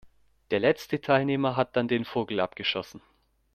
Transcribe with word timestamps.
Der 0.49 0.59
letzte 0.59 0.99
Teilnehmer 0.99 1.55
hat 1.55 1.75
dann 1.75 1.87
den 1.87 2.05
Vogel 2.05 2.39
abgeschossen. 2.39 3.03